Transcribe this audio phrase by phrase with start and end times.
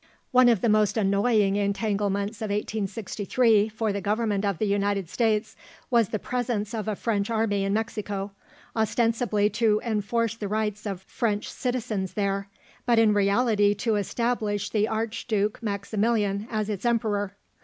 [0.31, 5.55] One of the most annoying entanglements of 1863 for the Government of the United States
[5.91, 8.31] was the presence of a French army in Mexico,
[8.75, 12.49] ostensibly to enforce the rights of French citizens there,
[12.87, 17.35] but in reality to establish the Archduke Maximilian as its emperor.